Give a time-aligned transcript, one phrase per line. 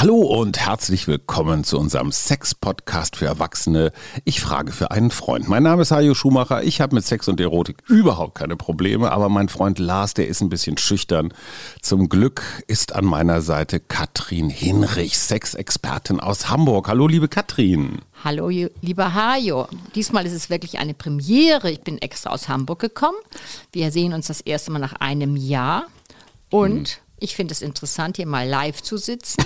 [0.00, 3.92] Hallo und herzlich willkommen zu unserem Sex-Podcast für Erwachsene.
[4.24, 5.46] Ich frage für einen Freund.
[5.46, 6.62] Mein Name ist Hajo Schumacher.
[6.62, 10.40] Ich habe mit Sex und Erotik überhaupt keine Probleme, aber mein Freund Lars, der ist
[10.40, 11.34] ein bisschen schüchtern.
[11.82, 16.88] Zum Glück ist an meiner Seite Katrin Hinrich, Sexexpertin aus Hamburg.
[16.88, 17.98] Hallo, liebe Katrin.
[18.24, 19.68] Hallo, lieber Hajo.
[19.94, 21.70] Diesmal ist es wirklich eine Premiere.
[21.70, 23.18] Ich bin extra aus Hamburg gekommen.
[23.70, 25.88] Wir sehen uns das erste Mal nach einem Jahr.
[26.48, 27.09] Und hm.
[27.22, 29.44] Ich finde es interessant, hier mal live zu sitzen.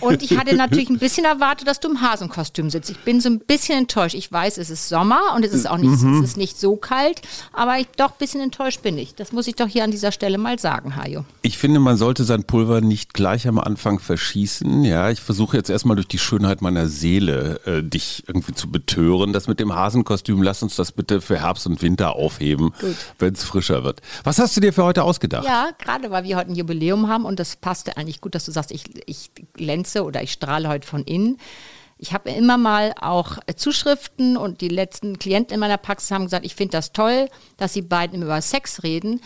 [0.00, 2.90] Und ich hatte natürlich ein bisschen erwartet, dass du im Hasenkostüm sitzt.
[2.90, 4.14] Ich bin so ein bisschen enttäuscht.
[4.14, 6.18] Ich weiß, es ist Sommer und es ist auch nicht, mhm.
[6.18, 7.22] es ist nicht so kalt,
[7.54, 9.14] aber ich, doch ein bisschen enttäuscht bin ich.
[9.14, 11.24] Das muss ich doch hier an dieser Stelle mal sagen, Hajo.
[11.40, 14.84] Ich finde, man sollte sein Pulver nicht gleich am Anfang verschießen.
[14.84, 19.32] Ja, ich versuche jetzt erstmal durch die Schönheit meiner Seele äh, dich irgendwie zu betören.
[19.32, 22.72] Das mit dem Hasenkostüm, lass uns das bitte für Herbst und Winter aufheben,
[23.18, 24.02] wenn es frischer wird.
[24.22, 25.46] Was hast du dir für heute ausgedacht?
[25.46, 28.52] Ja, gerade weil wir heute ein Jubiläum haben und das passte eigentlich gut, dass du
[28.52, 31.38] sagst, ich, ich glänze oder ich strahle heute von innen.
[31.98, 36.44] Ich habe immer mal auch Zuschriften und die letzten Klienten in meiner Praxis haben gesagt,
[36.44, 39.20] ich finde das toll, dass sie beiden über Sex reden.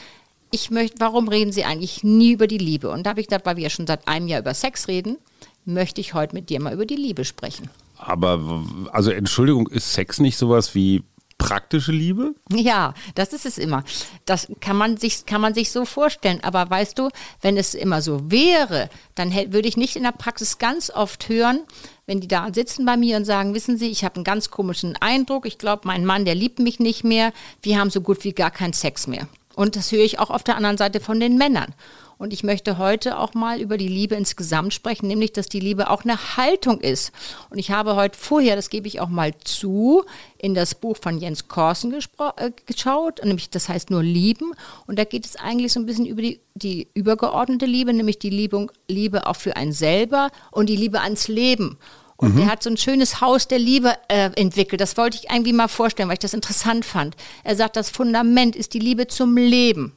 [0.53, 2.91] Ich möchte, warum reden sie eigentlich nie über die Liebe?
[2.91, 5.19] Und da habe ich gedacht, weil wir ja schon seit einem Jahr über Sex reden,
[5.65, 7.69] möchte ich heute mit dir mal über die Liebe sprechen.
[7.99, 11.03] Aber, also Entschuldigung, ist Sex nicht sowas wie
[11.41, 12.35] praktische Liebe?
[12.53, 13.83] Ja, das ist es immer.
[14.27, 16.41] Das kann man sich, kann man sich so vorstellen.
[16.43, 17.09] Aber weißt du,
[17.41, 21.61] wenn es immer so wäre, dann würde ich nicht in der Praxis ganz oft hören,
[22.07, 24.97] wenn die da sitzen bei mir und sagen, wissen Sie, ich habe einen ganz komischen
[25.01, 28.33] Eindruck, ich glaube, mein Mann, der liebt mich nicht mehr, wir haben so gut wie
[28.33, 29.29] gar keinen Sex mehr.
[29.55, 31.75] Und das höre ich auch auf der anderen Seite von den Männern.
[32.21, 35.89] Und ich möchte heute auch mal über die Liebe insgesamt sprechen, nämlich, dass die Liebe
[35.89, 37.13] auch eine Haltung ist.
[37.49, 40.05] Und ich habe heute vorher, das gebe ich auch mal zu,
[40.37, 44.53] in das Buch von Jens Korsen äh, geschaut, nämlich das heißt nur Lieben.
[44.87, 48.29] Und da geht es eigentlich so ein bisschen über die, die übergeordnete Liebe, nämlich die
[48.29, 51.79] Liebung, Liebe auch für einen selber und die Liebe ans Leben.
[52.19, 52.41] Und mhm.
[52.41, 54.83] der hat so ein schönes Haus der Liebe äh, entwickelt.
[54.83, 57.17] Das wollte ich irgendwie mal vorstellen, weil ich das interessant fand.
[57.45, 59.97] Er sagt, das Fundament ist die Liebe zum Leben.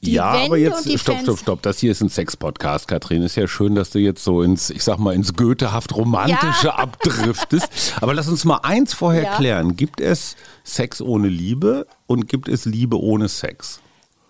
[0.00, 1.62] Die ja, Wände aber jetzt, stopp, stopp, stopp.
[1.62, 3.22] Das hier ist ein Sex-Podcast, Katrin.
[3.22, 6.74] Ist ja schön, dass du jetzt so ins, ich sag mal, ins Goethehaft Romantische ja.
[6.78, 7.94] abdriftest.
[8.00, 9.36] aber lass uns mal eins vorher ja.
[9.36, 9.76] klären.
[9.76, 13.80] Gibt es Sex ohne Liebe und gibt es Liebe ohne Sex?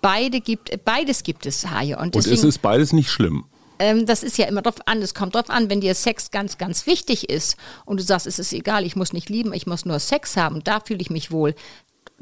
[0.00, 1.98] Beide gibt, beides gibt es, Haie.
[1.98, 3.44] Und, deswegen, und ist es beides nicht schlimm?
[3.78, 5.02] Ähm, das ist ja immer drauf an.
[5.02, 8.38] Es kommt drauf an, wenn dir Sex ganz, ganz wichtig ist und du sagst, es
[8.38, 11.30] ist egal, ich muss nicht lieben, ich muss nur Sex haben, da fühle ich mich
[11.30, 11.54] wohl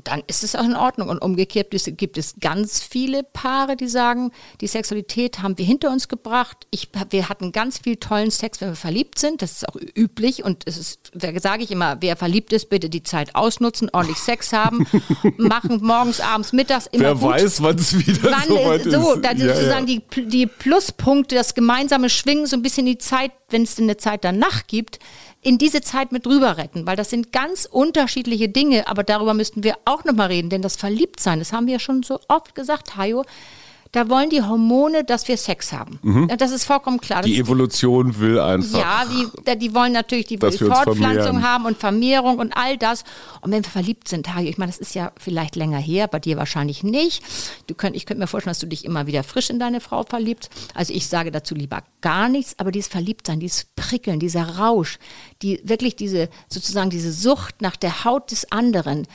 [0.04, 1.08] dann ist es auch in Ordnung.
[1.08, 4.30] Und umgekehrt gibt es ganz viele Paare, die sagen,
[4.60, 6.66] die Sexualität haben wir hinter uns gebracht.
[6.70, 9.42] Ich, wir hatten ganz viel tollen Sex, wenn wir verliebt sind.
[9.42, 10.44] Das ist auch üblich.
[10.44, 14.52] Und es ist, sage ich immer, wer verliebt ist, bitte die Zeit ausnutzen, ordentlich Sex
[14.52, 14.86] haben,
[15.38, 17.22] machen morgens, abends, mittags immer Wer gut.
[17.22, 19.24] weiß, wann es wieder wann, so weit so, ist.
[19.24, 20.00] Da ja, sozusagen ja.
[20.14, 24.24] die, die Pluspunkte, das gemeinsame Schwingen, so ein bisschen die Zeit, wenn es eine Zeit
[24.24, 24.98] danach gibt,
[25.46, 29.62] in diese Zeit mit drüber retten, weil das sind ganz unterschiedliche Dinge, aber darüber müssten
[29.62, 32.96] wir auch nochmal reden, denn das Verliebtsein, das haben wir ja schon so oft gesagt,
[32.96, 33.24] Hajo,
[33.96, 35.98] da wollen die Hormone, dass wir Sex haben.
[36.02, 36.28] Mhm.
[36.36, 37.22] Das ist vollkommen klar.
[37.22, 38.78] Die das Evolution will einfach.
[38.78, 43.04] Ja, die, die wollen natürlich die Fortpflanzung haben und Vermehrung und all das.
[43.40, 46.36] Und wenn wir verliebt sind, ich meine, das ist ja vielleicht länger her, bei dir
[46.36, 47.22] wahrscheinlich nicht.
[47.68, 50.02] Du könnt, ich könnte mir vorstellen, dass du dich immer wieder frisch in deine Frau
[50.02, 50.50] verliebst.
[50.74, 54.98] Also ich sage dazu lieber gar nichts, aber dieses Verliebtsein, dieses Prickeln, dieser Rausch,
[55.40, 59.06] die wirklich diese, sozusagen diese Sucht nach der Haut des anderen,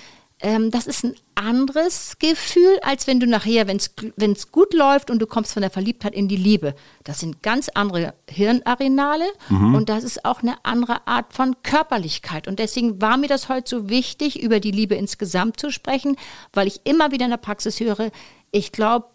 [0.42, 5.20] ähm, das ist ein anderes Gefühl, als wenn du nachher, wenn es gut läuft und
[5.20, 6.76] du kommst von der Verliebtheit in die Liebe.
[7.04, 9.76] Das sind ganz andere Hirnarenale mhm.
[9.76, 12.48] und das ist auch eine andere Art von Körperlichkeit.
[12.48, 16.16] Und deswegen war mir das heute so wichtig, über die Liebe insgesamt zu sprechen,
[16.54, 18.12] weil ich immer wieder in der Praxis höre,
[18.52, 19.08] ich glaube,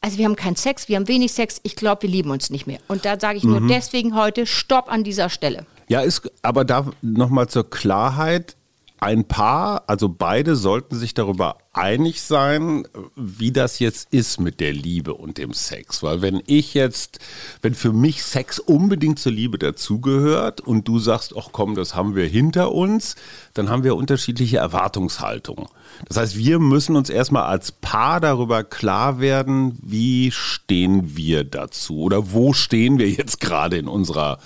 [0.00, 2.66] also wir haben keinen Sex, wir haben wenig Sex, ich glaube, wir lieben uns nicht
[2.66, 2.78] mehr.
[2.88, 3.50] Und da sage ich mhm.
[3.50, 5.66] nur deswegen heute, stopp an dieser Stelle.
[5.88, 8.56] Ja, ist, aber da nochmal zur Klarheit,
[9.00, 14.72] ein Paar, also beide sollten sich darüber einig sein, wie das jetzt ist mit der
[14.72, 16.02] Liebe und dem Sex.
[16.02, 17.20] Weil wenn ich jetzt,
[17.62, 22.16] wenn für mich Sex unbedingt zur Liebe dazugehört und du sagst, ach komm, das haben
[22.16, 23.14] wir hinter uns,
[23.54, 25.66] dann haben wir unterschiedliche Erwartungshaltungen.
[26.06, 32.00] Das heißt, wir müssen uns erstmal als Paar darüber klar werden, wie stehen wir dazu
[32.00, 34.38] oder wo stehen wir jetzt gerade in unserer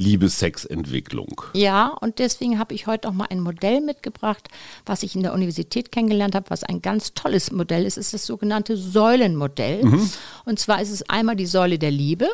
[0.00, 1.42] Liebe-Sex-Entwicklung.
[1.52, 4.48] Ja, und deswegen habe ich heute auch mal ein Modell mitgebracht,
[4.86, 7.98] was ich in der Universität kennengelernt habe, was ein ganz tolles Modell ist.
[7.98, 9.84] Es ist das sogenannte Säulenmodell.
[9.84, 10.10] Mhm.
[10.46, 12.28] Und zwar ist es einmal die Säule der Liebe.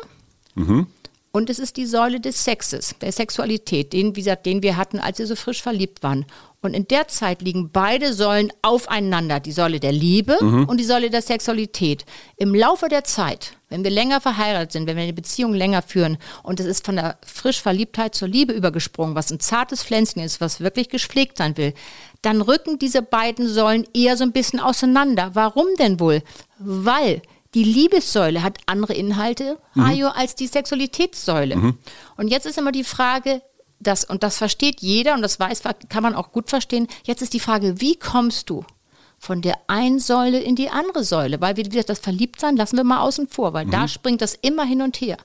[0.55, 0.87] Mhm.
[1.31, 4.99] Und es ist die Säule des Sexes, der Sexualität, den, wie gesagt, den wir hatten,
[4.99, 6.25] als wir so frisch verliebt waren.
[6.61, 10.63] Und in der Zeit liegen beide Säulen aufeinander, die Säule der Liebe mhm.
[10.65, 12.05] und die Säule der Sexualität.
[12.37, 16.17] Im Laufe der Zeit, wenn wir länger verheiratet sind, wenn wir eine Beziehung länger führen
[16.43, 20.39] und es ist von der frisch Verliebtheit zur Liebe übergesprungen, was ein zartes Pflänzchen ist,
[20.39, 21.73] was wirklich gepflegt sein will,
[22.21, 25.31] dann rücken diese beiden Säulen eher so ein bisschen auseinander.
[25.33, 26.23] Warum denn wohl?
[26.59, 27.21] Weil
[27.53, 29.83] die Liebessäule hat andere Inhalte, mhm.
[29.83, 31.55] Ayo, als die Sexualitätssäule.
[31.55, 31.77] Mhm.
[32.15, 33.41] Und jetzt ist immer die Frage,
[33.79, 36.87] das, und das versteht jeder und das weiß, kann man auch gut verstehen.
[37.03, 38.65] Jetzt ist die Frage, wie kommst du
[39.19, 41.41] von der einen Säule in die andere Säule?
[41.41, 43.71] Weil, gesagt, das Verliebtsein lassen wir mal außen vor, weil mhm.
[43.71, 45.17] da springt das immer hin und her.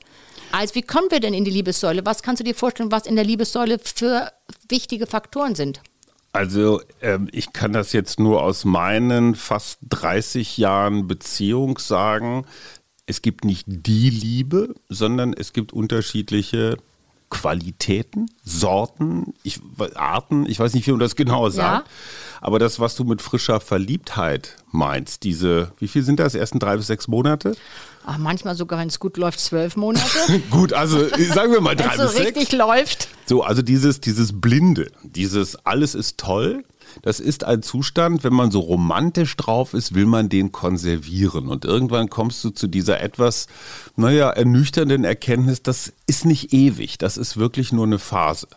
[0.53, 2.05] Also, wie kommen wir denn in die Liebessäule?
[2.05, 4.31] Was kannst du dir vorstellen, was in der Liebessäule für
[4.69, 5.81] wichtige Faktoren sind?
[6.33, 12.47] Also ähm, ich kann das jetzt nur aus meinen fast 30 Jahren Beziehung sagen.
[13.05, 16.79] Es gibt nicht die Liebe, sondern es gibt unterschiedliche
[17.33, 19.59] Qualitäten, Sorten, ich,
[19.95, 21.87] Arten, ich weiß nicht, wie man das genau sagt.
[21.87, 21.93] Ja.
[22.43, 26.77] Aber das, was du mit frischer Verliebtheit meinst, diese, wie viel sind das, ersten drei
[26.77, 27.57] bis sechs Monate?
[28.05, 30.05] Ach, manchmal sogar, wenn es gut läuft, zwölf Monate.
[30.51, 32.37] gut, also sagen wir mal drei bis so sechs.
[32.37, 33.09] richtig läuft.
[33.25, 36.65] So, also dieses, dieses Blinde, dieses alles ist toll,
[37.01, 41.49] das ist ein Zustand, wenn man so romantisch drauf ist, will man den konservieren.
[41.49, 43.47] Und irgendwann kommst du zu dieser etwas,
[43.97, 48.49] naja, ernüchternden Erkenntnis, das ist nicht ewig, das ist wirklich nur eine Phase.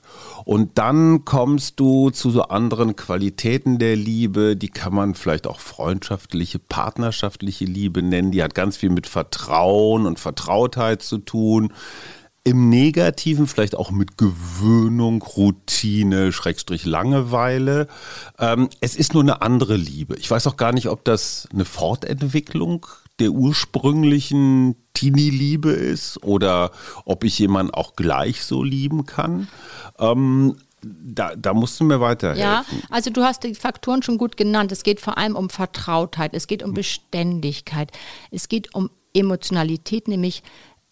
[0.43, 5.59] Und dann kommst du zu so anderen Qualitäten der Liebe, die kann man vielleicht auch
[5.59, 11.71] freundschaftliche, partnerschaftliche Liebe nennen, die hat ganz viel mit Vertrauen und Vertrautheit zu tun
[12.45, 17.87] im Negativen vielleicht auch mit Gewöhnung, Routine, Schrägstrich Langeweile.
[18.37, 20.15] Ähm, es ist nur eine andere Liebe.
[20.17, 22.85] Ich weiß auch gar nicht, ob das eine Fortentwicklung
[23.19, 26.69] der ursprünglichen Teenie-Liebe ist oder
[27.03, 29.47] ob ich jemanden auch gleich so lieben kann.
[29.97, 32.43] Ähm, da, da, musst du mir weiterhelfen.
[32.43, 34.71] Ja, also du hast die Faktoren schon gut genannt.
[34.71, 37.91] Es geht vor allem um Vertrautheit, es geht um Beständigkeit,
[38.29, 40.43] es geht um Emotionalität, nämlich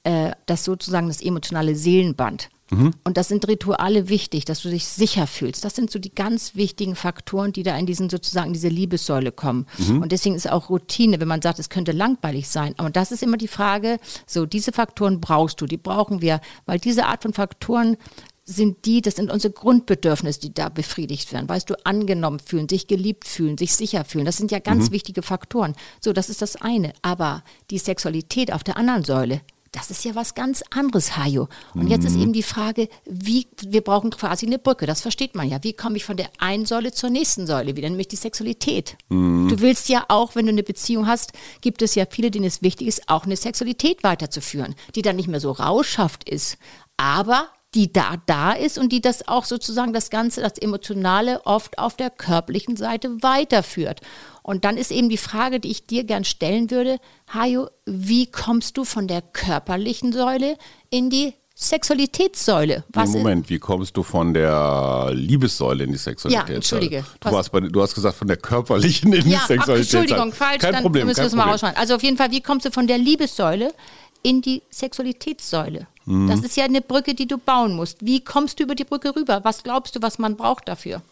[0.03, 2.49] äh, das sozusagen das emotionale Seelenband.
[2.73, 2.93] Mhm.
[3.03, 5.63] Und das sind Rituale wichtig, dass du dich sicher fühlst.
[5.63, 9.65] Das sind so die ganz wichtigen Faktoren, die da in diesen sozusagen diese Liebessäule kommen.
[9.77, 10.01] Mhm.
[10.01, 12.73] Und deswegen ist auch Routine, wenn man sagt, es könnte langweilig sein.
[12.77, 16.79] Aber das ist immer die Frage, so diese Faktoren brauchst du, die brauchen wir, weil
[16.79, 17.97] diese Art von Faktoren
[18.45, 21.47] sind die, das sind unsere Grundbedürfnisse, die da befriedigt werden.
[21.47, 24.25] Weißt du, angenommen fühlen, sich geliebt fühlen, sich sicher fühlen.
[24.25, 24.93] Das sind ja ganz mhm.
[24.93, 25.75] wichtige Faktoren.
[26.01, 26.93] So, das ist das eine.
[27.01, 29.41] Aber die Sexualität auf der anderen Säule,
[29.73, 31.49] das ist ja was ganz anderes, Hajo.
[31.73, 31.87] Und mhm.
[31.89, 32.21] jetzt ist mhm.
[32.21, 35.63] eben die Frage, wie, wir brauchen quasi eine Brücke, das versteht man ja.
[35.63, 38.95] Wie komme ich von der einen Säule zur nächsten Säule wieder, nämlich die Sexualität?
[39.09, 39.49] Mhm.
[39.49, 42.61] Du willst ja auch, wenn du eine Beziehung hast, gibt es ja viele, denen es
[42.61, 46.57] wichtig ist, auch eine Sexualität weiterzuführen, die dann nicht mehr so rauschhaft ist,
[46.95, 51.79] aber die da da ist und die das auch sozusagen das Ganze, das Emotionale oft
[51.79, 54.01] auf der körperlichen Seite weiterführt.
[54.43, 56.99] Und dann ist eben die Frage, die ich dir gern stellen würde,
[57.33, 60.57] Hajo, wie kommst du von der körperlichen Säule
[60.89, 62.83] in die Sexualitätssäule.
[62.89, 66.51] Was Moment, wie kommst du von der Liebessäule in die Sexualitätssäule?
[66.51, 67.05] Ja, entschuldige.
[67.19, 70.03] Du hast, bei, du hast, gesagt von der körperlichen in ja, die Sexualitätssäule.
[70.03, 70.59] Entschuldigung, falsch.
[70.61, 71.77] Kein dann Problem, müssen wir es mal rausschneiden.
[71.77, 73.71] Also auf jeden Fall, wie kommst du von der Liebessäule
[74.23, 75.87] in die Sexualitätssäule?
[76.05, 76.27] Mhm.
[76.27, 78.03] Das ist ja eine Brücke, die du bauen musst.
[78.03, 79.41] Wie kommst du über die Brücke rüber?
[79.43, 81.03] Was glaubst du, was man braucht dafür?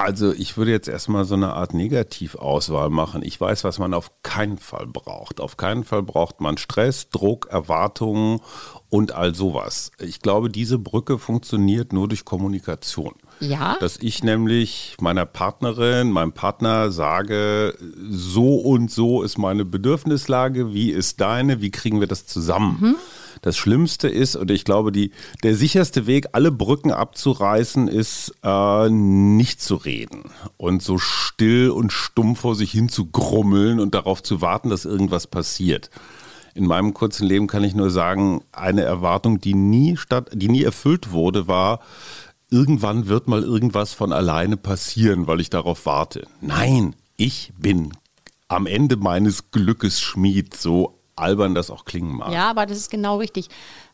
[0.00, 3.22] Also ich würde jetzt erstmal so eine Art Negativauswahl machen.
[3.22, 5.40] Ich weiß, was man auf keinen Fall braucht.
[5.40, 8.40] Auf keinen Fall braucht man Stress, Druck, Erwartungen
[8.88, 9.92] und all sowas.
[9.98, 13.12] Ich glaube, diese Brücke funktioniert nur durch Kommunikation.
[13.40, 13.76] Ja.
[13.78, 17.76] Dass ich nämlich meiner Partnerin, meinem Partner sage,
[18.08, 22.78] so und so ist meine Bedürfnislage, wie ist deine, wie kriegen wir das zusammen?
[22.80, 22.96] Mhm.
[23.42, 28.90] Das Schlimmste ist, und ich glaube, die, der sicherste Weg, alle Brücken abzureißen, ist, äh,
[28.90, 30.24] nicht zu reden
[30.58, 34.84] und so still und stumm vor sich hin zu grummeln und darauf zu warten, dass
[34.84, 35.90] irgendwas passiert.
[36.54, 40.64] In meinem kurzen Leben kann ich nur sagen, eine Erwartung, die nie statt, die nie
[40.64, 41.80] erfüllt wurde, war,
[42.50, 46.26] irgendwann wird mal irgendwas von alleine passieren, weil ich darauf warte.
[46.40, 47.92] Nein, ich bin
[48.48, 52.32] am Ende meines Glückes Schmied, so albern das auch klingen mag.
[52.32, 53.48] Ja, aber das ist genau richtig.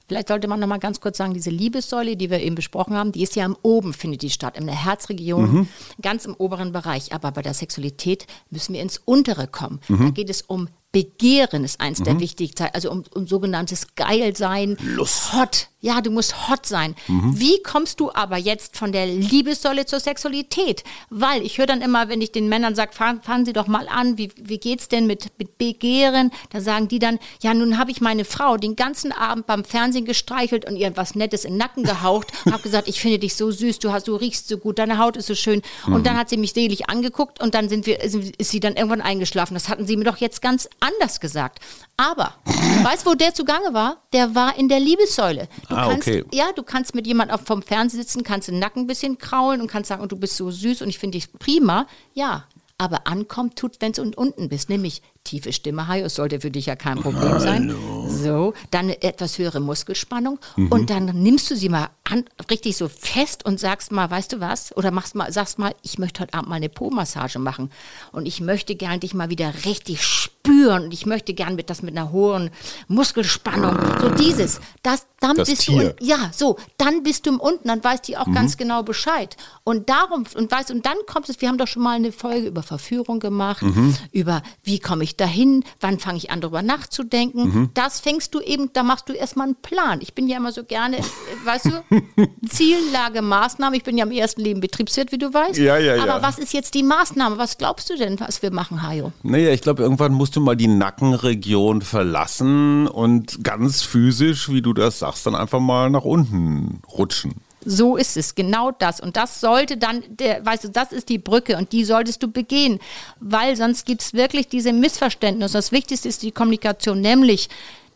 [0.09, 3.11] Vielleicht sollte man noch mal ganz kurz sagen, diese Liebessäule, die wir eben besprochen haben,
[3.11, 5.69] die ist ja am oben, findet die statt, in der Herzregion, mhm.
[6.01, 7.13] ganz im oberen Bereich.
[7.13, 9.81] Aber bei der Sexualität müssen wir ins untere kommen.
[9.89, 9.99] Mhm.
[9.99, 15.35] Da geht es um Begehren ist eins der wichtigsten, also um, um sogenanntes Geilsein, Lust.
[15.35, 15.69] hot.
[15.83, 16.97] Ja, du musst hot sein.
[17.07, 20.83] Wie kommst du aber jetzt von der Liebessäule zur Sexualität?
[21.11, 23.87] Weil ich höre dann immer, wenn ich den Männern sage, fangen, fangen Sie doch mal
[23.87, 26.33] an, wie, wie geht's denn mit, mit Begehren?
[26.51, 30.07] Da sagen die dann, ja, nun habe ich meine Frau den ganzen Abend beim Fernsehen
[30.07, 33.53] gestreichelt und ihr was Nettes in den Nacken gehaucht, habe gesagt, ich finde dich so
[33.53, 35.63] süß, du hast, du riechst so gut, deine Haut ist so schön.
[35.87, 39.03] Und dann hat sie mich selig angeguckt und dann sind wir, ist sie dann irgendwann
[39.03, 39.55] eingeschlafen.
[39.55, 41.61] Das hatten sie mir doch jetzt ganz anders gesagt.
[41.97, 42.35] Aber,
[42.83, 44.03] weißt du, wo der zugange war?
[44.13, 45.49] Der war in der Liebessäule.
[45.69, 46.25] Du Ah, kannst, okay.
[46.33, 49.67] Ja, du kannst mit jemandem vom Fernseher sitzen, kannst den Nacken ein bisschen kraulen und
[49.69, 51.87] kannst sagen, und du bist so süß und ich finde dich prima.
[52.13, 52.45] Ja,
[52.79, 56.67] aber ankommt tut, wenn du unten bist, nämlich tiefe Stimme, Hajo, es sollte für dich
[56.67, 57.75] ja kein Problem sein.
[58.09, 60.39] So, dann eine etwas höhere Muskelspannung
[60.71, 64.41] und dann nimmst du sie mal an, richtig so fest und sagst mal, weißt du
[64.41, 64.77] was?
[64.77, 67.71] Oder machst mal, sagst mal, ich möchte heute Abend mal eine Po-Massage machen
[68.13, 71.83] und ich möchte gern dich mal wieder richtig spüren und ich möchte gern mit das
[71.83, 72.51] mit einer hohen
[72.87, 75.95] Muskelspannung, so dieses, das, dann Das bist Tier.
[75.99, 79.37] du, ja, so, dann bist du im Unten, dann weiß die auch ganz genau Bescheid.
[79.65, 82.47] Und darum, und weißt, und dann kommt es, wir haben doch schon mal eine Folge
[82.47, 83.65] über Verführung gemacht,
[84.13, 87.71] über wie komme ich dahin, wann fange ich an, darüber nachzudenken.
[87.75, 90.01] Das fängst du eben, da machst du erstmal einen Plan.
[90.03, 91.03] Ich bin ja immer so gerne, äh,
[91.45, 93.77] weißt du, Ziellage, Maßnahme.
[93.77, 95.59] Ich bin ja im ersten Leben Betriebswirt, wie du weißt.
[95.59, 96.23] Ja, ja, Aber ja.
[96.23, 97.39] was ist jetzt die Maßnahme?
[97.39, 99.13] Was glaubst du denn, was wir machen, Hajo?
[99.23, 104.73] Naja, ich glaube, irgendwann musst du mal die Nackenregion verlassen und ganz physisch, wie du
[104.73, 107.35] das sagst, dann einfach mal nach unten rutschen.
[107.69, 109.01] So ist es, genau das.
[109.01, 112.29] Und das sollte dann, der, weißt du, das ist die Brücke und die solltest du
[112.29, 112.79] begehen,
[113.19, 115.55] weil sonst gibt es wirklich diese Missverständnisse.
[115.55, 117.49] Das Wichtigste ist die Kommunikation, nämlich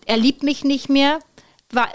[0.07, 1.21] er liebt mich nicht mehr,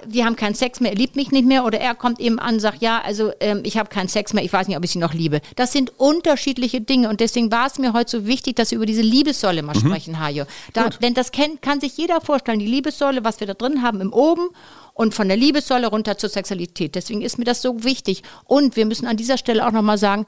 [0.08, 2.56] wir haben keinen Sex mehr, er liebt mich nicht mehr oder er kommt eben an
[2.56, 4.92] und sagt, ja, also ähm, ich habe keinen Sex mehr, ich weiß nicht, ob ich
[4.92, 5.42] sie noch liebe.
[5.58, 8.86] Das sind unterschiedliche Dinge und deswegen war es mir heute so wichtig, dass wir über
[8.86, 10.46] diese Liebessäule mal sprechen, Hajo.
[10.72, 14.00] Da, denn das kennt, kann sich jeder vorstellen, die Liebessäule, was wir da drin haben
[14.00, 14.48] im Oben
[14.96, 16.96] und von der Liebessäule runter zur Sexualität.
[16.96, 18.24] Deswegen ist mir das so wichtig.
[18.46, 20.26] Und wir müssen an dieser Stelle auch nochmal sagen,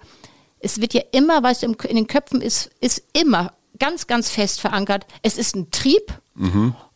[0.59, 5.05] es wird ja immer, im- in den Köpfen ist, ist immer ganz, ganz fest verankert,
[5.23, 6.13] es ist ein Trieb.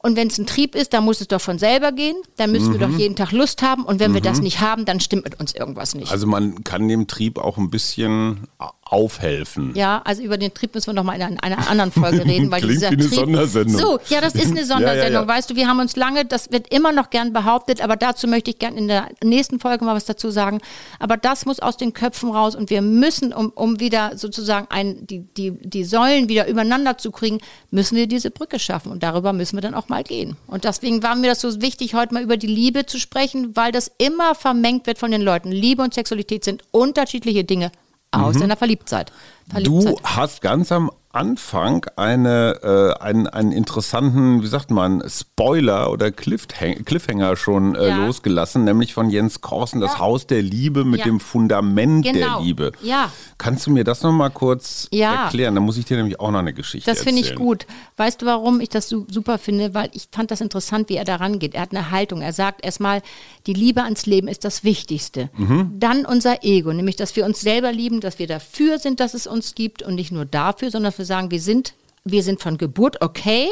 [0.04, 2.16] Und wenn es ein Trieb ist, dann muss es doch von selber gehen.
[2.38, 3.84] Dann müssen wir doch jeden Tag Lust haben.
[3.86, 6.12] Und wenn wir das nicht haben, dann stimmt mit uns irgendwas nicht.
[6.12, 8.48] Also man kann dem Trieb auch ein bisschen
[8.92, 9.74] aufhelfen.
[9.74, 12.52] Ja, also über den Trieb müssen wir noch mal in einer, einer anderen Folge reden,
[12.52, 13.78] weil Klingt wie eine Trieb, Sondersendung.
[13.78, 15.28] So, ja, das ist eine Sondersendung, Ja, ja, ja.
[15.28, 18.52] weißt du, wir haben uns lange, das wird immer noch gern behauptet, aber dazu möchte
[18.52, 20.60] ich gern in der nächsten Folge mal was dazu sagen.
[21.00, 25.08] Aber das muss aus den Köpfen raus und wir müssen, um, um wieder sozusagen ein,
[25.08, 27.40] die, die, die Säulen wieder übereinander zu kriegen,
[27.70, 30.36] müssen wir diese Brücke schaffen und darüber müssen wir dann auch mal gehen.
[30.48, 33.72] Und deswegen war mir das so wichtig, heute mal über die Liebe zu sprechen, weil
[33.72, 35.52] das immer vermengt wird von den Leuten.
[35.52, 37.72] Liebe und Sexualität sind unterschiedliche Dinge.
[38.14, 39.12] Außer in der Verliebtheit.
[39.54, 39.64] Mhm.
[39.64, 40.18] Du Verliebtheit.
[40.18, 42.60] hast ganz am Anfang eine,
[42.98, 48.06] äh, einen, einen interessanten, wie sagt man, Spoiler oder Cliffhang Cliffhanger schon äh, Ja.
[48.06, 51.06] losgelassen, nämlich von Jens Korsen, das Haus der Liebe mit Ja.
[51.06, 52.42] dem Fundament der Genau.
[52.42, 52.72] Liebe.
[52.82, 53.12] Ja.
[53.38, 55.56] Kannst du mir das nochmal kurz erklären?
[55.56, 57.66] Da muss ich dir nämlich auch noch eine Geschichte Das finde ich gut.
[57.98, 59.74] Weißt du, warum ich das super finde?
[59.74, 61.56] Weil ich fand das interessant, wie er da rangeht.
[61.56, 62.22] Er hat eine Haltung.
[62.22, 63.02] Er sagt erstmal,
[63.48, 65.30] die Liebe ans Leben ist das Wichtigste.
[65.36, 65.74] Mhm.
[65.80, 69.28] Dann unser Ego, nämlich, dass wir uns selber lieben, dass wir dafür sind, dass es
[69.28, 73.02] uns gibt und nicht nur dafür, sondern wir sagen, wir sind, wir sind von Geburt
[73.02, 73.50] okay.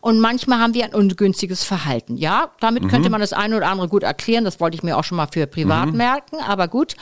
[0.00, 2.18] Und manchmal haben wir ein ungünstiges Verhalten.
[2.18, 4.44] Ja, damit könnte man das eine oder andere gut erklären.
[4.44, 6.94] Das wollte ich mir auch schon mal für privat merken, aber gut.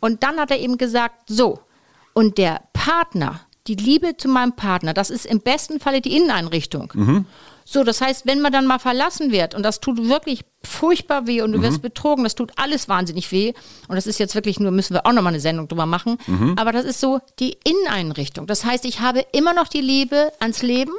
[0.00, 1.60] Und dann hat er eben gesagt, so,
[2.14, 6.92] und der Partner, die Liebe zu meinem Partner, das ist im besten Falle die Inneneinrichtung.
[7.70, 11.42] So, das heißt, wenn man dann mal verlassen wird und das tut wirklich furchtbar weh
[11.42, 13.52] und du wirst betrogen, das tut alles wahnsinnig weh.
[13.88, 16.16] Und das ist jetzt wirklich nur, müssen wir auch nochmal eine Sendung drüber machen.
[16.56, 18.46] Aber das ist so die Inneneinrichtung.
[18.46, 20.92] Das heißt, ich habe immer noch die Liebe ans Leben.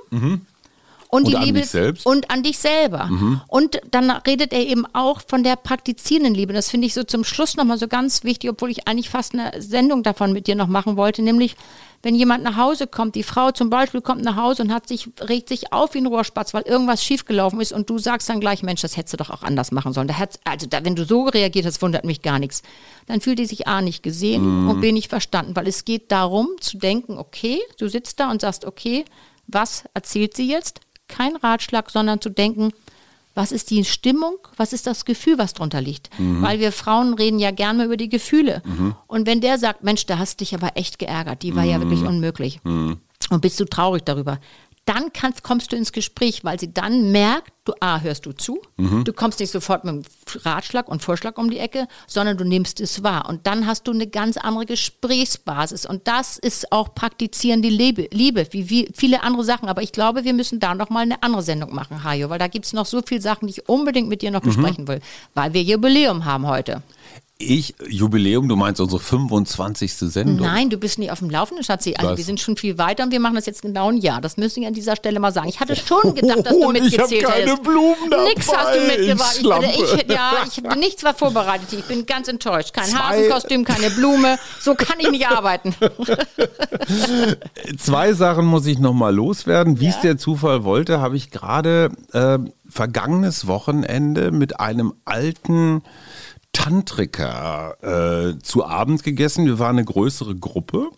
[1.11, 2.05] Und, die Und an Liebe dich selbst?
[2.05, 3.09] und an dich selber.
[3.47, 6.53] Und dann redet er eben auch von der praktizierenden Liebe.
[6.53, 9.59] Das finde ich so zum Schluss nochmal so ganz wichtig, obwohl ich eigentlich fast eine
[9.59, 11.55] Sendung davon mit dir noch machen wollte, nämlich
[12.03, 15.09] wenn jemand nach Hause kommt, die Frau zum Beispiel kommt nach Hause und hat sich,
[15.19, 18.61] regt sich auf wie ein Rohrspatz, weil irgendwas schiefgelaufen ist und du sagst dann gleich,
[18.61, 20.07] Mensch, das hättest du doch auch anders machen sollen.
[20.07, 22.61] Da also da, wenn du so reagiert hast, wundert mich gar nichts.
[23.07, 26.49] Dann fühlt die sich A nicht gesehen und B nicht verstanden, weil es geht darum
[26.61, 29.03] zu denken, okay, du sitzt da und sagst, okay,
[29.47, 30.79] was erzählt sie jetzt?
[31.09, 32.71] Kein Ratschlag, sondern zu denken,
[33.35, 36.09] was ist die Stimmung, was ist das Gefühl, was drunter liegt.
[36.17, 38.61] Weil wir Frauen reden ja gerne mal über die Gefühle.
[39.07, 41.79] Und wenn der sagt, Mensch, da hast du dich aber echt geärgert, die war ja
[41.79, 42.59] wirklich unmöglich.
[42.63, 44.39] Und bist du traurig darüber,
[44.89, 48.59] dann kannst, kommst du ins Gespräch, weil sie dann merkt, du A, hörst du zu,
[48.77, 49.03] Mhm.
[49.03, 50.03] du kommst nicht sofort mit einem
[50.43, 53.29] Ratschlag und Vorschlag um die Ecke, sondern du nimmst es wahr.
[53.29, 55.85] Und dann hast du eine ganz andere Gesprächsbasis.
[55.85, 59.69] Und das ist auch praktizierende Liebe, Liebe wie, wie viele andere Sachen.
[59.69, 62.65] Aber ich glaube, wir müssen da nochmal eine andere Sendung machen, Hajo, weil da gibt
[62.65, 64.33] es noch so viele Sachen, die ich unbedingt mit dir Mhm.
[64.33, 65.01] noch besprechen will,
[65.35, 66.81] weil wir Jubiläum haben heute.
[67.41, 69.93] Ich, Jubiläum, du meinst unsere 25.
[69.93, 70.45] Sendung.
[70.45, 71.95] Nein, du bist nicht auf dem Laufenden, Schatzi.
[71.97, 74.19] Also wir sind schon viel weiter und wir machen das jetzt genau ein Jahr.
[74.19, 75.47] Das müsste ich an dieser Stelle mal sagen.
[75.47, 77.63] Ich hatte schon gedacht, dass du ich mitgezählt hab keine hättest.
[77.63, 79.63] Blumen dabei, Nix hast du mitgebracht.
[79.73, 81.71] Ich, ich, ja, ich habe nichts war vorbereitet.
[81.71, 82.73] Ich bin ganz enttäuscht.
[82.73, 84.37] Kein Zwei- Hasenkostüm, keine Blume.
[84.59, 85.73] So kann ich nicht arbeiten.
[87.77, 89.79] Zwei Sachen muss ich noch mal loswerden.
[89.79, 95.83] Wie es der Zufall wollte, habe ich gerade äh, vergangenes Wochenende mit einem alten
[96.53, 97.77] Tantriker
[98.33, 99.45] äh, zu Abend gegessen.
[99.45, 100.89] Wir waren eine größere Gruppe.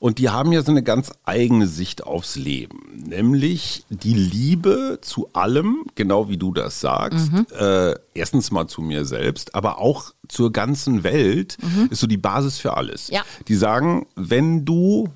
[0.00, 5.32] Und die haben ja so eine ganz eigene Sicht aufs Leben, nämlich die Liebe zu
[5.32, 7.32] allem, genau wie du das sagst.
[7.58, 11.58] Äh, erstens mal zu mir selbst, aber auch zur ganzen Welt
[11.90, 13.08] ist so die Basis für alles.
[13.08, 13.22] Ja.
[13.48, 15.08] Die sagen, wenn du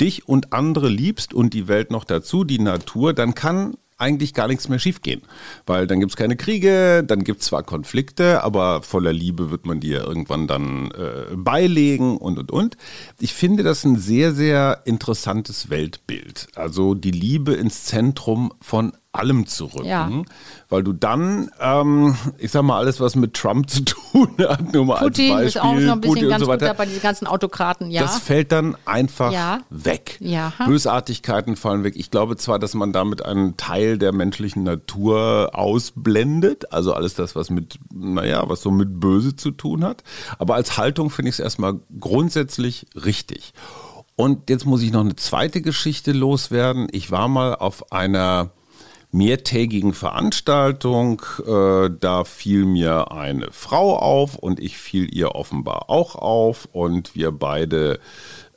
[0.00, 4.48] dich und andere liebst und die Welt noch dazu, die Natur, dann kann eigentlich gar
[4.48, 5.22] nichts mehr schiefgehen.
[5.66, 9.66] Weil dann gibt es keine Kriege, dann gibt es zwar Konflikte, aber voller Liebe wird
[9.66, 12.76] man die ja irgendwann dann äh, beilegen und und und.
[13.20, 16.48] Ich finde das ein sehr, sehr interessantes Weltbild.
[16.54, 19.86] Also die Liebe ins Zentrum von allem zu rücken.
[19.86, 20.10] Ja.
[20.68, 24.86] Weil du dann, ähm, ich sag mal, alles, was mit Trump zu tun hat, nur
[24.86, 26.66] mal Putin als ist Beispiel, auch noch ein bisschen Putin ganz so gut weiter.
[26.66, 27.90] dabei, diese ganzen Autokraten.
[27.90, 28.02] Ja.
[28.02, 29.60] Das fällt dann einfach Ja.
[29.70, 30.16] weg.
[30.20, 30.52] Ja.
[30.66, 31.94] Bösartigkeiten fallen weg.
[31.96, 37.36] Ich glaube zwar, dass man damit einen Teil der menschlichen Natur ausblendet, also alles das,
[37.36, 40.02] was mit, naja, was so mit Böse zu tun hat.
[40.38, 43.52] Aber als Haltung finde ich es erstmal grundsätzlich richtig.
[44.16, 46.86] Und jetzt muss ich noch eine zweite Geschichte loswerden.
[46.92, 48.50] Ich war mal auf einer
[49.14, 51.22] mehrtägigen Veranstaltung.
[51.46, 57.14] Äh, da fiel mir eine Frau auf und ich fiel ihr offenbar auch auf und
[57.14, 58.00] wir beide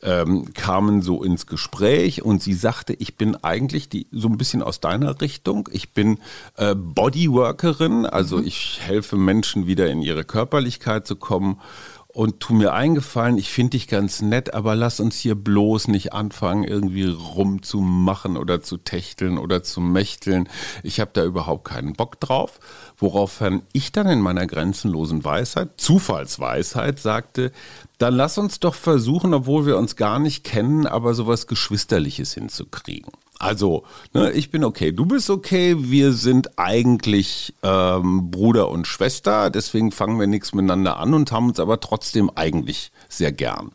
[0.02, 4.64] ähm, kamen so ins Gespräch und sie sagte, ich bin eigentlich die, so ein bisschen
[4.64, 5.70] aus deiner Richtung.
[5.72, 6.20] Ich bin
[6.56, 11.60] äh, Bodyworkerin, also ich helfe Menschen wieder in ihre Körperlichkeit zu kommen
[12.18, 16.14] und tu mir eingefallen, ich finde dich ganz nett, aber lass uns hier bloß nicht
[16.14, 20.50] anfangen, irgendwie rumzumachen oder zu techteln oder zu mächteln.
[20.82, 22.60] Ich habe da überhaupt keinen Bock drauf.
[22.98, 27.52] Woraufhin ich dann in meiner grenzenlosen Weisheit, Zufallsweisheit, sagte,
[28.00, 33.12] dann lass uns doch versuchen, obwohl wir uns gar nicht kennen, aber sowas Geschwisterliches hinzukriegen.
[33.40, 39.50] Also, ne, ich bin okay, du bist okay, wir sind eigentlich ähm, Bruder und Schwester,
[39.52, 43.72] deswegen fangen wir nichts miteinander an und haben uns aber trotzdem eigentlich sehr gern.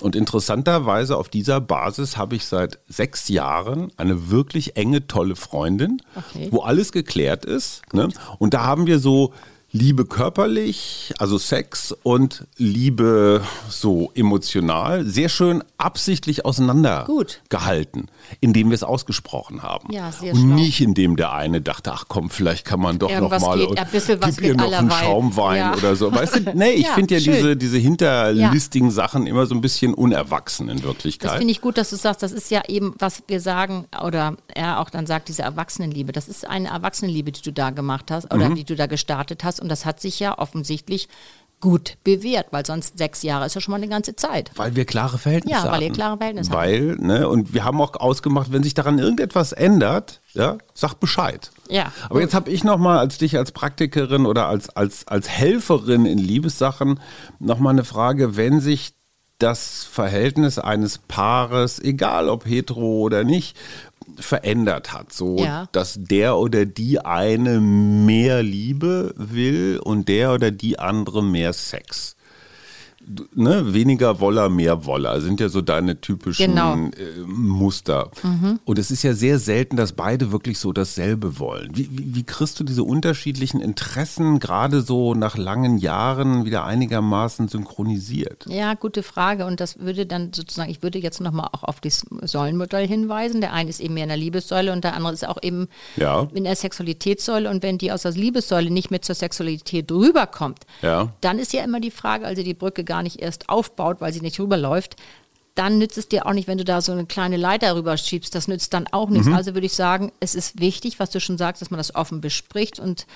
[0.00, 6.00] Und interessanterweise auf dieser Basis habe ich seit sechs Jahren eine wirklich enge, tolle Freundin,
[6.14, 6.48] Okay.
[6.50, 7.82] wo alles geklärt ist.
[7.92, 8.08] Ne?
[8.38, 9.32] Und da haben wir so
[9.72, 17.42] Liebe körperlich, also Sex und Liebe so emotional, sehr schön absichtlich auseinander Gut.
[17.50, 18.06] gehalten,
[18.40, 19.92] indem wir es ausgesprochen haben.
[19.92, 20.54] Ja, sehr und schlau.
[20.54, 23.78] nicht indem der eine dachte, ach komm, vielleicht kann man doch Irgendwas noch mal geht,
[23.78, 24.90] ein bisschen was gib ihr noch einen.
[24.90, 25.74] Schaumwein Ja.
[25.74, 26.10] oder so.
[26.12, 27.34] Weißt du, nee, ich Ja, finde ja schön.
[27.34, 31.38] diese, diese hinterlistigen Sachen immer so ein bisschen unerwachsen in Das Wirklichkeit.
[31.38, 34.80] finde ich gut, dass du sagst, das ist ja eben, was wir sagen, oder er
[34.80, 36.12] auch dann sagt, diese Erwachsenenliebe.
[36.12, 38.54] Das ist eine Erwachsenenliebe, die du da gemacht hast oder Mhm.
[38.54, 39.55] die du da gestartet hast.
[39.60, 41.08] Und das hat sich ja offensichtlich
[41.60, 44.50] gut bewährt, weil sonst sechs Jahre ist ja schon mal eine ganze Zeit.
[44.56, 46.60] Weil wir klare Verhältnisse Ja, weil ihr klare Verhältnisse habt.
[46.60, 51.50] Weil, ne, und wir haben auch ausgemacht, wenn sich daran irgendetwas ändert, ja, sag Bescheid.
[51.68, 56.04] Ja, Aber jetzt habe ich nochmal als dich als Praktikerin oder als, als, als Helferin
[56.04, 57.00] in Liebessachen
[57.38, 58.92] nochmal eine Frage, wenn sich
[59.38, 63.56] das Verhältnis eines Paares, egal ob hetero oder nicht,
[64.18, 65.68] verändert hat, so Ja.
[65.72, 72.15] dass der oder die eine mehr Liebe will und der oder die andere mehr Sex.
[73.34, 76.74] Ne, weniger Woller, mehr Woller sind ja so deine typischen Genau.
[76.76, 76.90] Mhm.
[76.92, 78.10] äh, Muster.
[78.64, 81.70] Und es ist ja sehr selten, dass beide wirklich so dasselbe wollen.
[81.76, 87.48] Wie, wie, wie kriegst du diese unterschiedlichen Interessen gerade so nach langen Jahren wieder einigermaßen
[87.48, 88.46] synchronisiert?
[88.48, 89.46] Ja, gute Frage.
[89.46, 93.40] Und das würde dann sozusagen, ich würde jetzt nochmal auch auf das Säulenmodell hinweisen.
[93.40, 96.26] Der eine ist eben mehr in der Liebessäule und der andere ist auch eben Ja.
[96.34, 97.48] in der Sexualitätssäule.
[97.50, 101.12] Und wenn die aus der Liebessäule nicht mehr zur Sexualität rüberkommt, Ja.
[101.20, 104.20] dann ist ja immer die Frage, also die Brücke gar nicht erst aufbaut, weil sie
[104.20, 104.96] nicht rüberläuft,
[105.54, 108.34] dann nützt es dir auch nicht, wenn du da so eine kleine Leiter rüberschiebst.
[108.34, 109.28] Das nützt dann auch nichts.
[109.28, 112.20] Also würde ich sagen, es ist wichtig, was du schon sagst, dass man das offen
[112.20, 113.06] bespricht und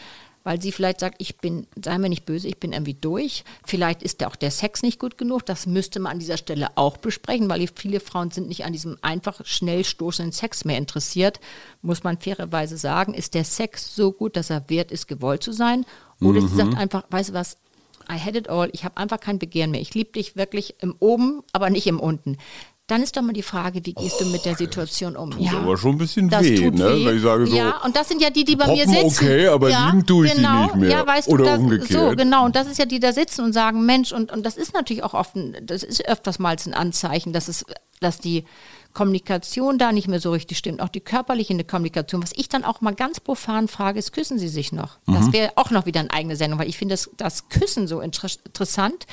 [0.42, 3.44] weil sie vielleicht sagt, ich bin, sei mir nicht böse, ich bin irgendwie durch.
[3.66, 5.44] Vielleicht ist auch der Sex nicht gut genug.
[5.44, 8.96] Das müsste man an dieser Stelle auch besprechen, weil viele Frauen sind nicht an diesem
[9.02, 11.40] einfach schnell stoßenden Sex mehr interessiert.
[11.82, 15.52] Muss man fairerweise sagen, ist der Sex so gut, dass er wert ist, gewollt zu
[15.52, 15.84] sein?
[16.22, 16.48] Oder mhm.
[16.48, 17.58] sie sagt einfach, weißt du was,
[18.10, 19.80] I had it all, ich habe einfach kein Begehren mehr.
[19.80, 22.36] Ich liebe dich wirklich im Oben, aber nicht im Unten.
[22.90, 25.30] Dann ist doch mal die Frage, wie gehst oh, du mit der Situation um?
[25.30, 26.96] Tut ja, aber schon ein bisschen weh, ne?
[26.96, 27.06] Weh.
[27.06, 29.04] Wenn ich sage so, ja, und das sind ja die, die bei mir sitzen.
[29.04, 30.90] okay, aber ja, lieben tue ich genau, die nicht mehr.
[30.90, 32.10] Ja, weißt Oder du, das, umgekehrt.
[32.10, 32.44] So, genau.
[32.44, 34.74] Und das ist ja die, die da sitzen und sagen, Mensch, und, und das ist
[34.74, 37.64] natürlich auch oft, ein, das ist öfters mal ein Anzeichen, dass es,
[38.00, 38.44] dass die
[38.92, 42.22] Kommunikation da nicht mehr so richtig stimmt, auch die körperliche Kommunikation.
[42.22, 44.98] Was ich dann auch mal ganz profan frage, ist, küssen Sie sich noch?
[45.06, 45.14] Mhm.
[45.14, 48.00] Das wäre auch noch wieder eine eigene Sendung, weil ich finde das, das Küssen so
[48.00, 49.06] inter interessant,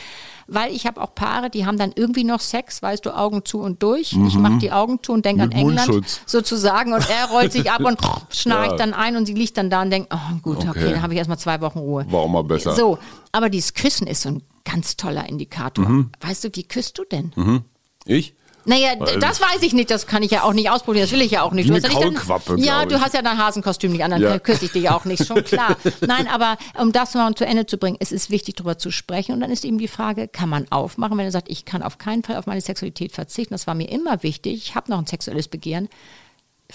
[0.48, 3.60] weil ich habe auch Paare, die haben dann irgendwie noch Sex, weißt du, Augen zu
[3.60, 4.14] und durch.
[4.14, 4.28] Mhm.
[4.28, 6.22] Ich mache die Augen zu und denke an England Mundschutz.
[6.26, 8.78] sozusagen und er rollt sich ab und schnarcht ja.
[8.78, 11.14] dann ein und sie liegt dann da und denkt, oh gut, okay, okay dann habe
[11.14, 12.06] ich erstmal zwei Wochen Ruhe.
[12.10, 12.74] War auch mal besser.
[12.74, 12.98] So,
[13.32, 15.88] aber dieses Küssen ist so ein ganz toller Indikator.
[15.88, 16.12] Mhm.
[16.20, 17.32] Weißt du, wie küsst du denn?
[17.36, 17.62] Mhm.
[18.06, 18.34] Ich?
[18.68, 21.32] Naja, das weiß ich nicht, das kann ich ja auch nicht ausprobieren, das will ich
[21.32, 21.70] ja auch nicht.
[21.70, 24.40] Du hast ja, nicht dann, ja du hast ja dein Hasenkostüm nicht an, dann ja.
[24.40, 25.78] küsse ich dich auch nicht, schon klar.
[26.02, 29.32] Nein, aber um das mal zu Ende zu bringen, es ist wichtig, darüber zu sprechen.
[29.32, 31.98] Und dann ist eben die Frage, kann man aufmachen, wenn er sagt, ich kann auf
[31.98, 35.08] keinen Fall auf meine Sexualität verzichten, das war mir immer wichtig, ich habe noch ein
[35.08, 35.88] sexuelles Begehren,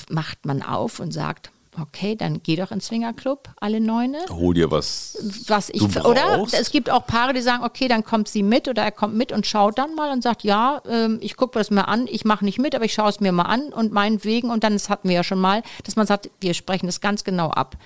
[0.08, 4.18] macht man auf und sagt, Okay, dann geh doch ins Swingerclub, alle Neune.
[4.28, 5.16] Hol dir was.
[5.46, 6.44] Was ich, oder?
[6.52, 9.32] Es gibt auch Paare, die sagen, okay, dann kommt sie mit oder er kommt mit
[9.32, 12.44] und schaut dann mal und sagt, ja, ähm, ich gucke das mir an, ich mache
[12.44, 14.50] nicht mit, aber ich schaue es mir mal an und meinetwegen.
[14.50, 17.24] Und dann, das hatten wir ja schon mal, dass man sagt, wir sprechen das ganz
[17.24, 17.78] genau ab.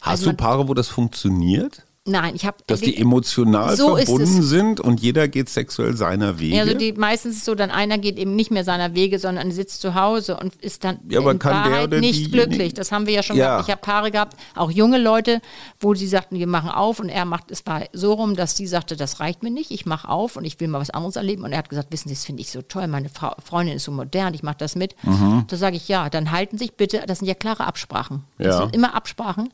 [0.00, 1.82] Hast also du Paare, wo das funktioniert?
[2.08, 2.58] Nein, ich habe.
[2.66, 6.56] Dass die emotional so verbunden sind und jeder geht sexuell seiner Wege.
[6.56, 9.18] Ja, also die, meistens ist es so, dann einer geht eben nicht mehr seiner Wege,
[9.18, 12.74] sondern sitzt zu Hause und ist dann ja, aber in Wahrheit nicht glücklich.
[12.74, 13.46] Das haben wir ja schon ja.
[13.46, 13.68] gehabt.
[13.68, 15.40] Ich habe Paare gehabt, auch junge Leute,
[15.80, 18.68] wo sie sagten, wir machen auf und er macht, es war so rum, dass sie
[18.68, 21.42] sagte, das reicht mir nicht, ich mache auf und ich will mal was anderes erleben.
[21.42, 23.84] Und er hat gesagt, wissen Sie, das finde ich so toll, meine Frau, Freundin ist
[23.84, 24.94] so modern, ich mache das mit.
[25.02, 25.44] Mhm.
[25.48, 28.22] Da sage ich, ja, dann halten sich bitte, das sind ja klare Absprachen.
[28.38, 28.58] Das ja.
[28.58, 29.50] sind immer Absprachen.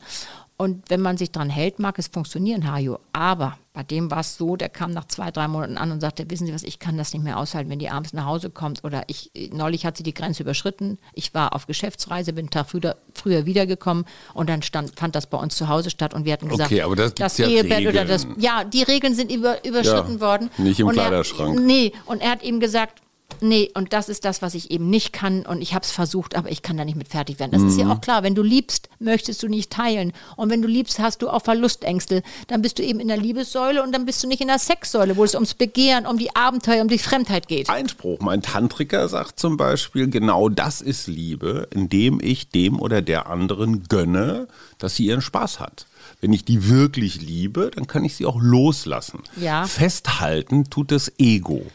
[0.57, 2.99] Und wenn man sich daran hält, mag es funktionieren, Hajo.
[3.11, 6.29] Aber bei dem war es so, der kam nach zwei, drei Monaten an und sagte,
[6.29, 8.83] wissen Sie was, ich kann das nicht mehr aushalten, wenn die abends nach Hause kommt.
[8.83, 10.99] Oder ich, neulich hat sie die Grenze überschritten.
[11.13, 15.25] Ich war auf Geschäftsreise, bin einen Tag früher, früher wiedergekommen und dann stand, fand das
[15.25, 17.79] bei uns zu Hause statt und wir hatten gesagt, okay, aber das, das ja Ehebett
[17.79, 17.95] Regeln.
[17.95, 20.51] oder das, ja, die Regeln sind über, überschritten ja, worden.
[20.57, 21.59] Nicht im und Kleiderschrank.
[21.59, 23.02] Er, nee, und er hat eben gesagt,
[23.41, 25.45] Nee, und das ist das, was ich eben nicht kann.
[25.45, 27.51] Und ich habe es versucht, aber ich kann da nicht mit fertig werden.
[27.51, 27.67] Das mhm.
[27.69, 27.91] ist ja mhm.
[27.91, 28.23] auch klar.
[28.23, 30.13] Wenn du liebst, möchtest du nicht teilen.
[30.35, 32.23] Und wenn du liebst, hast du auch Verlustängste.
[32.47, 35.17] Dann bist du eben in der Liebessäule und dann bist du nicht in der Sexsäule,
[35.17, 37.69] wo es ums Begehren, um die Abenteuer, um die Fremdheit geht.
[37.69, 38.19] Einspruch.
[38.21, 43.83] Mein Tantriker sagt zum Beispiel, genau das ist Liebe, indem ich dem oder der anderen
[43.83, 45.85] gönne, dass sie ihren Spaß hat.
[46.21, 49.19] Wenn ich die wirklich liebe, dann kann ich sie auch loslassen.
[49.35, 49.65] Ja.
[49.65, 51.65] Festhalten tut das Ego.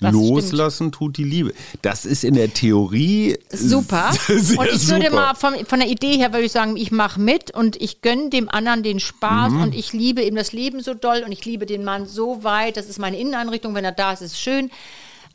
[0.00, 0.94] Das Loslassen stimmt.
[0.94, 1.54] tut die Liebe.
[1.82, 4.12] Das ist in der Theorie super.
[4.26, 5.02] Sehr und ich super.
[5.02, 8.02] würde mal von, von der Idee her würde ich sagen, ich mache mit und ich
[8.02, 9.62] gönne dem anderen den Spaß mhm.
[9.62, 12.76] und ich liebe eben das Leben so doll und ich liebe den Mann so weit.
[12.76, 13.74] Das ist meine Inneneinrichtung.
[13.74, 14.70] Wenn er da ist, ist es schön.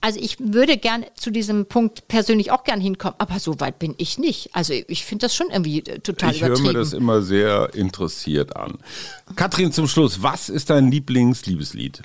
[0.02, 3.96] Also ich würde gern zu diesem Punkt persönlich auch gern hinkommen, aber so weit bin
[3.98, 4.50] ich nicht.
[4.54, 6.54] Also ich finde das schon irgendwie äh, total ich übertrieben.
[6.54, 8.78] Ich höre mir das immer sehr interessiert an.
[9.36, 12.02] Katrin, zum Schluss, was ist dein Lieblingsliebeslied?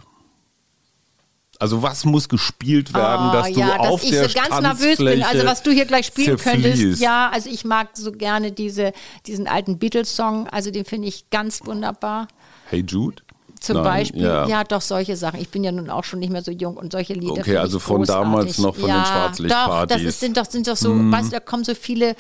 [1.65, 4.61] Also was muss gespielt werden, oh, dass du ja, auf dass der ich so ganz
[4.61, 5.23] nervös bin.
[5.23, 6.79] Also was du hier gleich spielen zerfließt.
[6.79, 7.01] könntest.
[7.01, 8.93] Ja, also ich mag so gerne diese,
[9.27, 10.47] diesen alten Beatles-Song.
[10.49, 12.29] Also den finde ich ganz wunderbar.
[12.69, 13.23] Hey Jude?
[13.61, 14.47] Zum Nein, Beispiel, ja.
[14.47, 14.63] ja.
[14.63, 15.41] doch solche Sachen.
[15.41, 17.33] Ich bin ja nun auch schon nicht mehr so jung und solche Lieder.
[17.33, 18.31] Okay, also von großartig.
[18.31, 19.81] damals noch von ja, den Schwarzlichtpartys.
[19.81, 21.11] Doch, das ist, sind doch, sind doch so, mm.
[21.11, 22.15] weißt du, da kommen so viele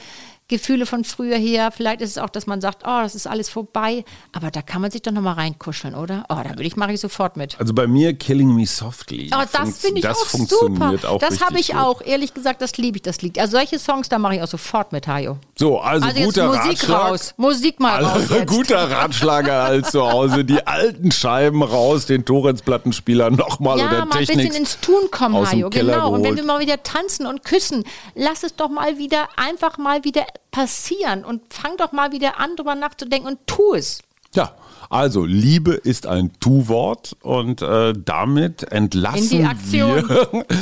[0.46, 1.70] Gefühle von früher her.
[1.70, 4.04] Vielleicht ist es auch, dass man sagt, oh, das ist alles vorbei.
[4.32, 6.24] Aber da kann man sich doch nochmal reinkuscheln, oder?
[6.28, 7.58] Oh, da würde ich, mache ich sofort mit.
[7.58, 9.30] Also bei mir Killing Me Softly.
[9.34, 11.12] Oh, das finde ich das auch funktioniert super.
[11.12, 11.76] Auch das habe ich gut.
[11.76, 12.02] auch.
[12.02, 13.38] Ehrlich gesagt, das liebe ich, das Lied.
[13.38, 15.38] Also solche Songs, da mache ich auch sofort mit, Hajo.
[15.58, 17.10] So, also, also guter Musik Ratschlag.
[17.10, 17.34] raus.
[17.38, 18.30] Musik mal raus.
[18.30, 20.44] Also, guter Ratschlag als zu Hause.
[20.44, 24.30] Die alten Scheiben raus, den Torrens-Plattenspieler nochmal ja, oder mal Technik.
[24.30, 25.70] ein bisschen ins Tun kommen, Hajo.
[25.70, 26.08] Genau.
[26.08, 26.36] Und wenn geholt.
[26.36, 31.24] wir mal wieder tanzen und küssen, lass es doch mal wieder, einfach mal wieder passieren
[31.24, 34.02] und fang doch mal wieder an, drüber nachzudenken und tu es.
[34.34, 34.52] Ja,
[34.90, 40.04] also Liebe ist ein Tu-Wort und äh, damit entlassen wir,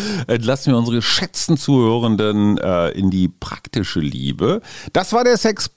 [0.26, 4.60] entlassen wir unsere geschätzten Zuhörenden äh, in die praktische Liebe.
[4.92, 5.70] Das war der Sex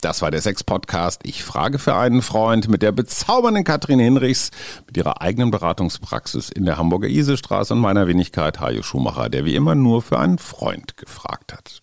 [0.00, 1.20] das war der Sex Podcast.
[1.24, 4.50] Ich frage für einen Freund mit der bezaubernden Katrin Hinrichs
[4.86, 9.54] mit ihrer eigenen Beratungspraxis in der Hamburger Isestraße und meiner Wenigkeit Hajo Schumacher, der wie
[9.54, 11.82] immer nur für einen Freund gefragt hat.